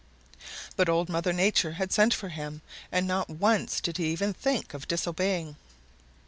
But 0.75 0.89
Old 0.89 1.09
Mother 1.09 1.31
Nature 1.31 1.73
had 1.73 1.91
sent 1.93 2.11
for 2.11 2.29
him 2.29 2.63
and 2.91 3.05
not 3.05 3.29
once 3.29 3.79
did 3.79 3.97
he 3.99 4.05
even 4.07 4.33
think 4.33 4.73
of 4.73 4.87
disobeying. 4.87 5.57